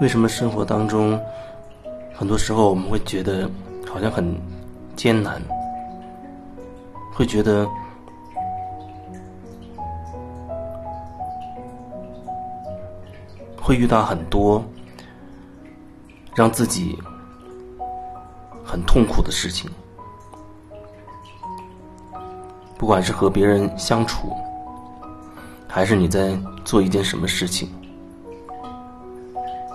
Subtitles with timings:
[0.00, 1.20] 为什么生活当中，
[2.14, 3.48] 很多时候我们会觉得
[3.86, 4.34] 好像很
[4.96, 5.38] 艰难，
[7.12, 7.68] 会觉得
[13.60, 14.64] 会遇到很多
[16.34, 16.98] 让自己
[18.64, 19.70] 很痛苦的事情，
[22.78, 24.34] 不管是和别人相处，
[25.68, 27.68] 还是你在做一件什么事情。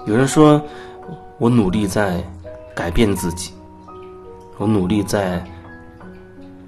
[0.06, 0.62] 有人说，
[1.40, 2.24] 我努力在
[2.76, 3.52] 改变自己，
[4.60, 5.44] 我努力在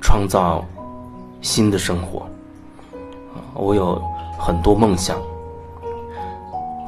[0.01, 0.65] 创造
[1.39, 2.25] 新的生活，
[3.53, 4.01] 我有
[4.39, 5.21] 很多梦想，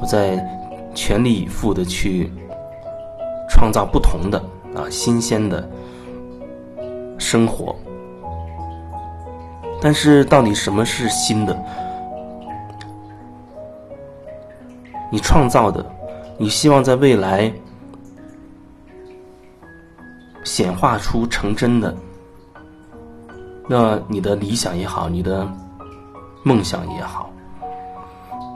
[0.00, 0.44] 我在
[0.92, 2.32] 全力以赴的去
[3.48, 4.42] 创造不同的
[4.74, 5.70] 啊新鲜的
[7.16, 7.76] 生活。
[9.80, 11.56] 但是，到底什么是新的？
[15.12, 15.84] 你创造的？
[16.40, 17.52] 你希望在未来
[20.42, 21.94] 显化出成真的，
[23.68, 25.46] 那你的理想也好，你的
[26.42, 27.30] 梦想也好，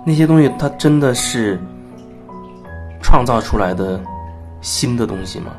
[0.03, 1.61] 那些东西它真的是
[3.03, 4.03] 创造出来的
[4.63, 5.53] 新的东西吗？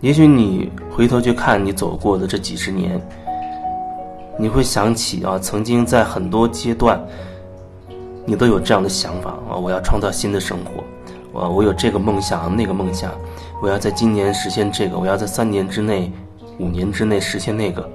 [0.00, 3.00] 也许你回头去看你走过的这几十年。
[4.38, 7.04] 你会想起啊，曾经在很多阶段，
[8.24, 10.84] 你都有这样的想法啊，我要创造新的生活，
[11.32, 13.12] 我我有这个梦想那个梦想，
[13.60, 16.10] 我要在今年实现这个，我要在三年之内、
[16.58, 17.88] 五年之内实现那个。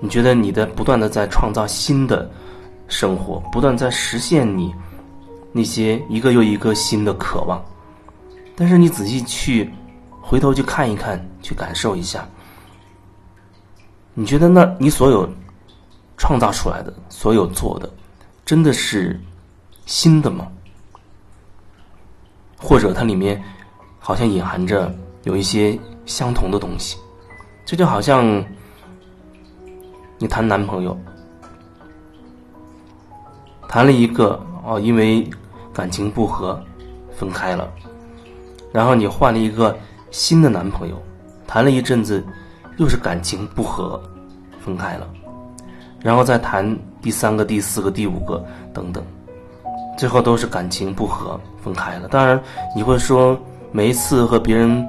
[0.00, 2.30] 你觉得你的不断的在创造新的
[2.88, 4.74] 生活，不断在实现你
[5.52, 7.62] 那些一个又一个新的渴望，
[8.54, 9.70] 但是你仔细去
[10.20, 12.26] 回头去看一看，去感受一下。
[14.18, 15.28] 你觉得，那你所有
[16.16, 17.90] 创造出来的、所有做的，
[18.46, 19.20] 真的是
[19.84, 20.48] 新的吗？
[22.56, 23.44] 或者它里面
[23.98, 24.90] 好像隐含着
[25.24, 26.96] 有一些相同的东西？
[27.66, 28.42] 这就好像
[30.16, 30.98] 你谈男朋友，
[33.68, 35.28] 谈了一个哦，因为
[35.74, 36.58] 感情不和
[37.14, 37.70] 分开了，
[38.72, 39.76] 然后你换了一个
[40.10, 40.98] 新的男朋友，
[41.46, 42.24] 谈了一阵子。
[42.76, 44.00] 又是感情不和，
[44.60, 45.08] 分开了，
[46.00, 49.02] 然后再谈第三个、第四个、第五个等等，
[49.96, 52.08] 最后都是感情不和分开了。
[52.08, 52.40] 当然，
[52.74, 53.38] 你会说
[53.72, 54.86] 每一次和别人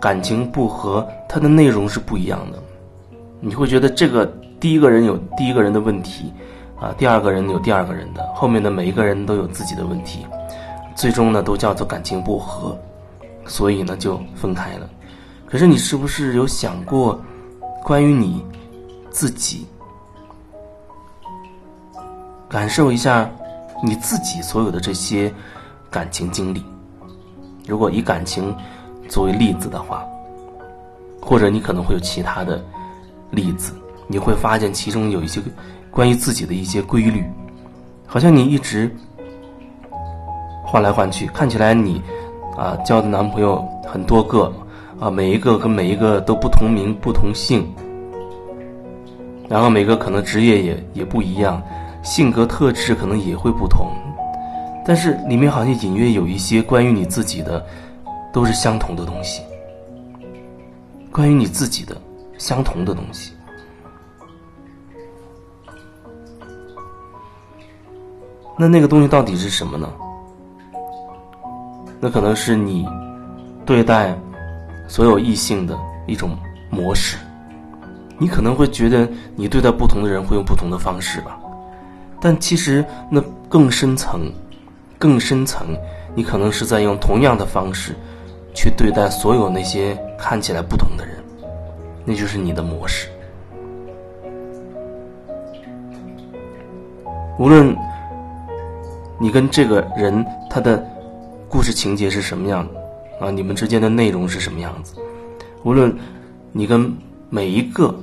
[0.00, 2.58] 感情不和，它的内容是不一样的。
[3.40, 4.24] 你会觉得这个
[4.60, 6.32] 第一个人有第一个人的问题，
[6.80, 10.24] 啊，第二个人有第二个人的，后面的每一个人都有自己的问题，
[10.94, 12.78] 最终呢都叫做感情不和，
[13.44, 14.88] 所以呢就分开了。
[15.46, 17.20] 可是你是不是有想过，
[17.84, 18.44] 关于你
[19.10, 19.64] 自己，
[22.48, 23.30] 感受一下
[23.80, 25.32] 你自己所有的这些
[25.88, 26.64] 感情经历？
[27.64, 28.52] 如果以感情
[29.08, 30.04] 作为例子的话，
[31.22, 32.60] 或者你可能会有其他的
[33.30, 33.72] 例子，
[34.08, 35.40] 你会发现其中有一些
[35.92, 37.24] 关于自己的一些规律，
[38.04, 38.92] 好像你一直
[40.64, 42.02] 换来换去，看起来你
[42.56, 44.52] 啊交的男朋友很多个。
[44.98, 47.66] 啊，每一个跟每一个都不同名不同姓，
[49.46, 51.62] 然后每个可能职业也也不一样，
[52.02, 53.92] 性格特质可能也会不同，
[54.86, 57.62] 但是里面好像隐约有一些关于你自己的，
[58.32, 59.42] 都是相同的东西，
[61.12, 61.94] 关于你自己的
[62.38, 63.34] 相同的东西，
[68.56, 69.92] 那那个东西到底是什么呢？
[72.00, 72.88] 那可能是你
[73.66, 74.18] 对待。
[74.88, 75.76] 所有异性的
[76.06, 76.36] 一种
[76.70, 77.16] 模式，
[78.18, 81.38] 你可能会觉得你对待不同的人会用不同的方式吧，
[82.20, 84.32] 但其实那更深层、
[84.98, 85.76] 更深层，
[86.14, 87.94] 你可能是在用同样的方式
[88.54, 91.16] 去对待所有那些看起来不同的人，
[92.04, 93.08] 那就是你的模式。
[97.38, 97.76] 无论
[99.18, 100.82] 你跟这个人他的
[101.50, 102.85] 故事情节是什么样的。
[103.20, 104.94] 啊，你们之间的内容是什么样子？
[105.62, 105.96] 无论
[106.52, 106.94] 你跟
[107.28, 107.94] 每一个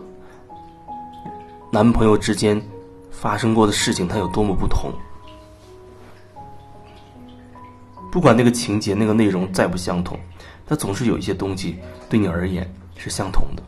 [1.71, 2.61] 男朋友之间
[3.09, 4.91] 发生过的事情，它有多么不同，
[8.11, 10.19] 不管那个情节、那个内容再不相同，
[10.65, 11.77] 它总是有一些东西
[12.09, 13.63] 对你而言是相同的。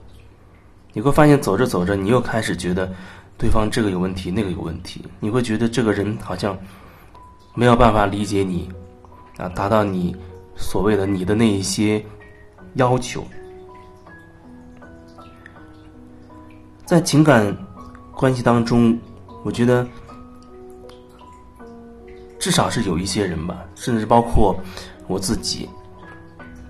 [0.94, 2.92] 你会发现，走着走着，你又开始觉得
[3.38, 5.06] 对方这个有问题，那个有问题。
[5.20, 6.58] 你会觉得这个人好像
[7.54, 8.70] 没有办法理解你，
[9.38, 10.16] 啊，达到你。
[10.56, 12.04] 所谓的你的那一些
[12.76, 13.24] 要求，
[16.86, 17.56] 在情感
[18.14, 18.98] 关系当中，
[19.44, 19.88] 我觉得
[22.40, 24.56] 至少是有一些人吧，甚至包括
[25.08, 25.70] 我自己，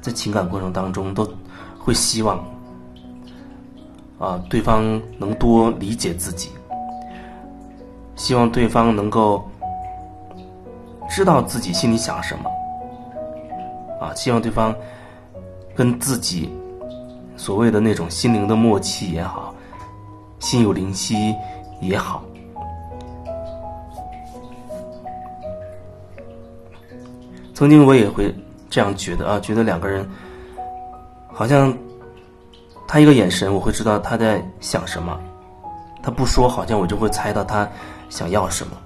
[0.02, 1.28] 在情感过程当中都
[1.78, 2.38] 会希望
[4.20, 6.50] 啊，对方能多理解自己，
[8.16, 9.48] 希望对方能够
[11.10, 12.50] 知道自己心里想什么，
[14.00, 14.76] 啊，希望对方
[15.76, 16.50] 跟自己
[17.36, 19.54] 所谓的那种心灵的默契也好。
[20.40, 21.34] 心有灵犀
[21.82, 22.24] 也好，
[27.52, 28.36] 曾经我也会
[28.70, 30.08] 这样觉得啊，觉得两个人
[31.34, 31.76] 好像
[32.88, 35.18] 他一个眼神，我会知道他在想什么；
[36.04, 37.68] 他不说，好像我就会猜到他
[38.10, 38.78] 想要什么。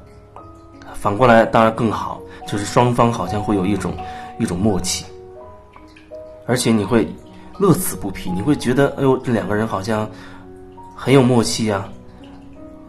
[0.94, 3.94] 反过来当然更好，就是双方好像会有一种
[4.40, 5.06] 一种默契，
[6.48, 7.08] 而且你会
[7.60, 10.10] 乐此不疲，你会觉得哎呦，这两个人好像。
[11.02, 11.88] 很有默契呀，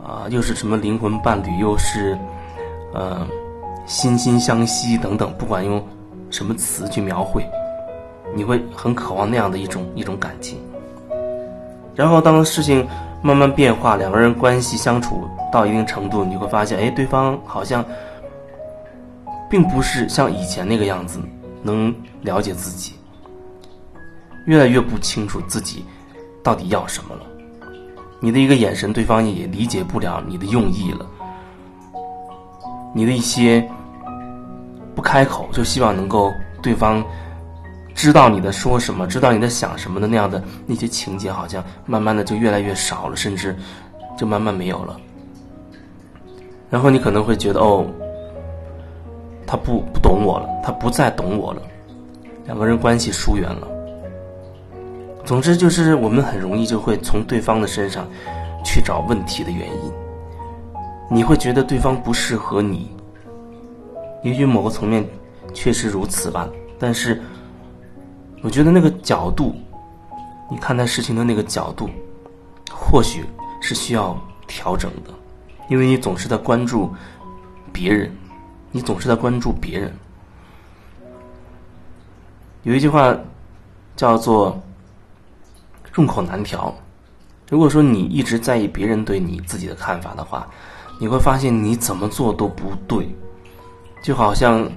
[0.05, 2.19] 啊，又是什么灵魂伴侣，又是，
[2.93, 3.25] 呃，
[3.87, 5.81] 心心相惜等等，不管用
[6.29, 7.47] 什么词去描绘，
[8.35, 10.59] 你会很渴望那样的一种一种感情。
[11.95, 12.85] 然后当事情
[13.23, 17.85] 慢慢变化，两个人关系相处到一定程度，你会发现，哎，对方好像
[19.49, 21.21] 并不是像以前那个样子，
[21.63, 22.95] 能了解自己，
[24.47, 25.85] 越来越不清楚自己
[26.43, 27.23] 到底要什么了。
[28.21, 31.07] 你的一个眼神，对方也理解不了你的用意了。
[32.95, 33.67] 你的一些
[34.95, 37.05] 不开口，就希望能够对方
[37.95, 43.57] 知道你在说什么，知道你在想什么的那样的那些情节，好像慢慢的就越来越少了，甚至
[44.19, 45.01] 就慢慢没有了。
[46.69, 47.87] 然后你可能会觉得，哦，
[49.51, 51.61] 他不不懂我了，他不再懂我了，
[52.47, 53.67] 两个人关系疏远了。
[55.25, 58.07] 总之，就是我们很容易就会从对方的身上
[58.65, 59.93] 去找问题的原因。
[61.11, 62.95] 你会觉得对方不适合你，
[64.23, 65.05] 也许某个层面
[65.53, 66.49] 确实如此吧。
[66.79, 67.21] 但是，
[68.43, 69.57] 我觉得那个角度，
[70.49, 71.91] 你看待事情的那个角度，
[72.71, 73.25] 或许
[73.61, 74.17] 是需要
[74.47, 75.11] 调整的，
[75.69, 76.89] 因为你总是在关注
[77.73, 78.13] 别人，
[78.73, 79.93] 你总是在关注别人。
[82.63, 83.17] 有一句话
[83.97, 84.61] 叫做。
[85.93, 86.73] 众口难调。
[87.49, 90.49] 如果说你一直在意别人对你自己的看法的话，
[91.01, 93.13] 你会发现你怎么做都不对，
[94.05, 94.71] 就好像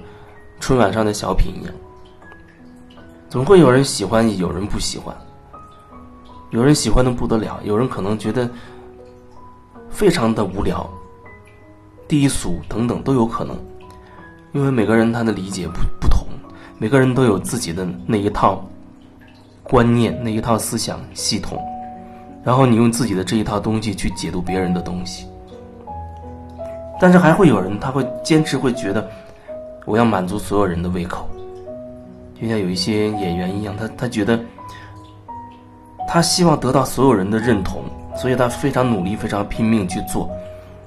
[0.58, 1.74] 春晚上的小品一样，
[3.30, 5.16] 总会有人喜欢，有人不喜欢，
[6.50, 8.50] 有人喜欢的不得了，有人可能觉得
[9.88, 10.84] 非常的无聊、
[12.08, 13.56] 低俗等等都有可能，
[14.54, 16.26] 因为每个人他的理解不不同，
[16.78, 18.64] 每个人都有自己的那一套。
[19.66, 21.58] 观念那一套思想系统，
[22.44, 25.26] 然后你用自己的这一套东西去解读别人的东西，
[27.00, 29.08] 但是还会有人他会坚持会觉得
[29.86, 31.26] 我要满足所有人的胃口，
[32.38, 34.38] 就像有一些演员一样，他他觉得
[36.06, 37.82] 他希望得到所有人的认同，
[38.14, 40.28] 所以他非常努力，非常拼命去做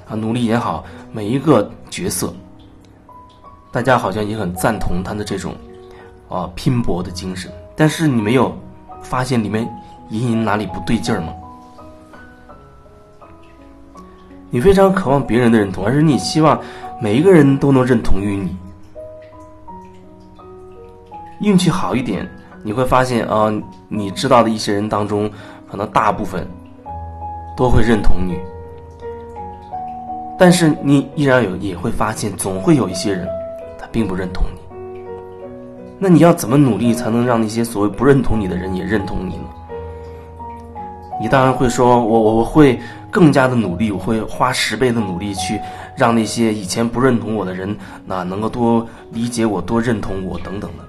[0.08, 2.32] 啊，努力也好，每一个角色，
[3.78, 5.54] 大家好像也很赞同他的这种
[6.28, 8.52] 啊拼搏的精神，但是你没有。
[9.04, 9.64] 发现里面
[10.10, 11.32] 隐隐哪里不对劲儿吗？
[14.50, 16.60] 你非常渴望别人的认同，而是你希望
[17.00, 18.58] 每一个人都能认同于你。
[21.42, 22.28] 运气好一点，
[22.64, 23.54] 你会发现啊，
[23.88, 25.30] 你知道的一些人当中，
[25.70, 26.46] 可能大部分
[27.56, 28.40] 都会认同你。
[30.40, 33.30] 但是你依然有也会发现，总会有一些人
[33.92, 34.62] 并不认同你。
[36.00, 39.46] 那你要怎么努力才能让那些所谓不认同你的人也认同你呢？
[41.20, 42.80] 你当然会说，我我我会
[43.10, 45.60] 更加的努力，我会花十倍的努力去
[45.96, 47.76] 让那些以前不认同我的人，
[48.06, 50.86] 那能够多理解我、多认同我等等的。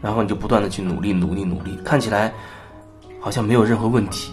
[0.00, 2.32] 然后你就不断的去努力、努力、努力，看起来
[3.18, 4.32] 好像没有任何问题，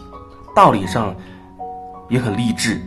[0.55, 1.15] 道理上
[2.09, 2.79] 也很励志，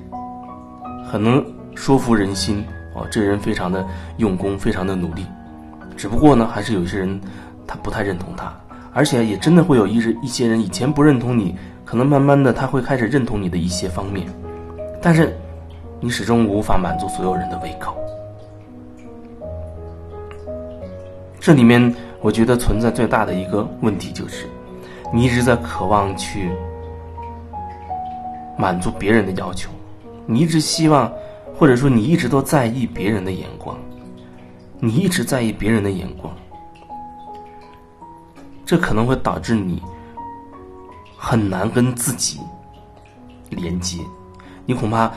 [1.04, 1.44] 很能
[1.74, 2.64] 说服人心。
[2.94, 3.84] 哦，这人非常的
[4.18, 5.26] 用功，非常的努力。
[5.96, 7.20] 只不过呢，还是有一些人，
[7.66, 8.52] 他不太认同他，
[8.92, 14.26] 而且也真的会有一一些人以前不认同你，可能慢慢的他会开始认同你的一些方面，
[15.00, 15.36] 但是
[16.00, 17.96] 你始终无法满足所有人的胃口。
[21.38, 24.46] 这里面我觉得存在最大的一个问题就是，
[25.12, 26.50] 你一直在渴望去
[28.56, 29.70] 满足别人的要求，
[30.24, 31.12] 你一直希望，
[31.54, 33.78] 或者说你一直都在意别人的眼光。
[34.84, 36.34] 你一直在意别人的眼光，
[38.66, 39.80] 这可能会导致你
[41.16, 42.40] 很难跟自己
[43.50, 43.98] 连接。
[44.66, 45.12] 你恐怕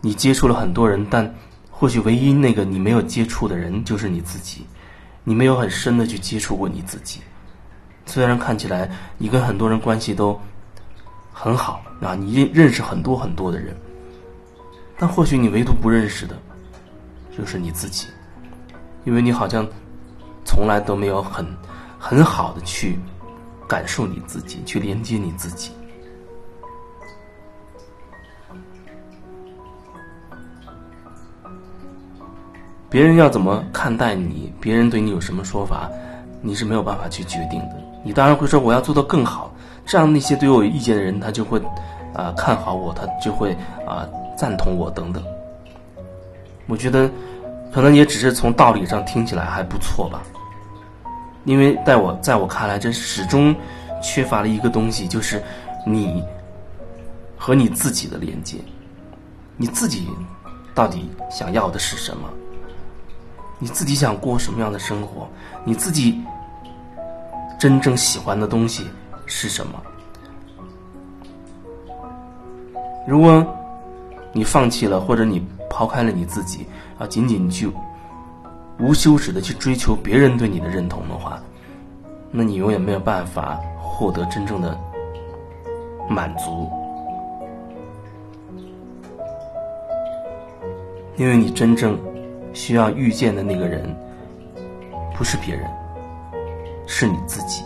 [0.00, 1.34] 你接触了很多人，但
[1.72, 4.64] 或许唯一那个你没有接触的人就是你自己。
[5.24, 7.20] 你没有很深的去接触过你自己。
[8.06, 10.38] 虽然看起来你跟很多人关系都
[11.32, 13.76] 很好啊，你认认识很多很多的人，
[15.00, 16.36] 但或许你唯独不认识的，
[17.34, 18.08] 就是你自己，
[19.04, 19.66] 因为你好像
[20.44, 21.46] 从来都没有很
[21.98, 22.98] 很好的去
[23.66, 25.72] 感受你自己，去连接你自己。
[32.90, 35.88] 别人要怎么看待你，别人对你有什么说法，
[36.42, 37.82] 你是没有办法去决定的。
[38.04, 39.50] 你当然会说我要做到更好，
[39.86, 41.58] 这样那些对我有意见的人，他就会
[42.14, 45.22] 啊看好我，他就会啊赞同我等等。
[46.66, 47.10] 我觉得
[47.72, 50.22] 可能也只是从道理上听起来还不错吧，
[51.44, 53.54] 因为在我在我看来，这始终
[54.02, 55.42] 缺乏了一个东西，就是
[55.86, 56.22] 你
[57.36, 58.58] 和你自己的连接。
[59.56, 60.08] 你自己
[60.74, 62.28] 到底想要的是什么？
[63.58, 65.28] 你自己想过什么样的生活？
[65.64, 66.18] 你自己
[67.58, 68.88] 真正喜欢的东西
[69.26, 69.82] 是什么？
[73.06, 73.44] 如果
[74.32, 76.66] 你放弃了，或者你抛开了你自己，
[76.98, 77.70] 啊，仅仅去
[78.78, 81.40] 无休止的去追求别人对你的认同的话，
[82.30, 84.78] 那你永远没有办法获得真正的
[86.08, 86.70] 满足，
[91.16, 91.98] 因为你真正。
[92.52, 93.96] 需要遇见的那个人，
[95.14, 95.70] 不是别人，
[96.84, 97.62] 是你自己。